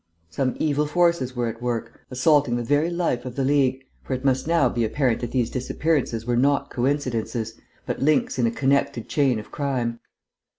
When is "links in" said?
8.01-8.47